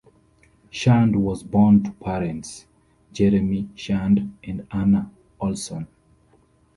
[0.71, 2.65] Shand was born to parents
[3.13, 5.85] Jeremy Shand and Ana Olsson.